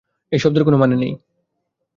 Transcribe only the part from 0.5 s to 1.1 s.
কোনো মানে